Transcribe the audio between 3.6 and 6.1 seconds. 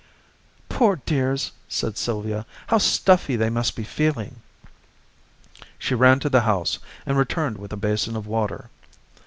be feeling!" She